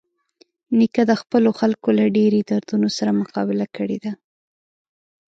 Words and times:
نیکه 0.77 1.03
د 1.09 1.11
خپلو 1.21 1.49
خلکو 1.59 1.89
له 1.97 2.05
ډېرۍ 2.17 2.41
دردونو 2.49 2.87
سره 2.97 3.17
مقابله 3.21 3.65
کړې 3.75 3.97
ده. 4.03 4.11